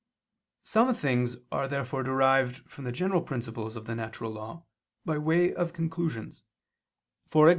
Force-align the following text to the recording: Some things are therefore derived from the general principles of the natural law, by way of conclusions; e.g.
Some 0.63 0.95
things 0.95 1.37
are 1.51 1.67
therefore 1.67 2.01
derived 2.01 2.67
from 2.67 2.85
the 2.85 2.91
general 2.91 3.21
principles 3.21 3.75
of 3.75 3.85
the 3.85 3.93
natural 3.93 4.31
law, 4.31 4.63
by 5.05 5.19
way 5.19 5.53
of 5.53 5.73
conclusions; 5.73 6.41
e.g. 7.29 7.49